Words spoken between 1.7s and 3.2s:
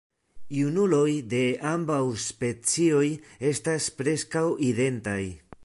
ambaŭ specioj